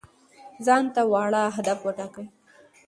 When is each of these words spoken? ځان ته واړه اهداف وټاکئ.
ځان 0.65 0.83
ته 0.95 1.01
واړه 1.11 1.39
اهداف 1.51 1.79
وټاکئ. 1.83 2.25